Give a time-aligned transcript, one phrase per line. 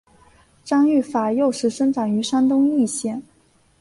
[0.63, 3.21] 张玉法幼时生长于山东峄县。